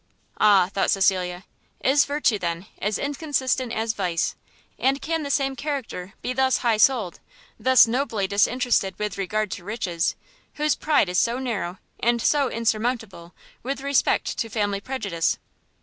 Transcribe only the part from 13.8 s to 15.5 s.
respect to family prejudice!